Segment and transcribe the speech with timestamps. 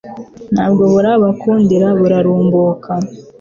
[0.53, 2.91] na bwo burabakundira burarumbuka